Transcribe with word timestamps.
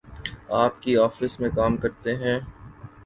آپ 0.49 0.81
کی 0.81 0.97
آفس 0.97 1.39
میں 1.39 1.49
کام 1.55 1.77
کرتے 1.77 2.15
ہیں۔ 2.15 2.39